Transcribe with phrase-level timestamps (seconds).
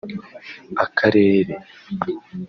[0.83, 1.53] Akarere)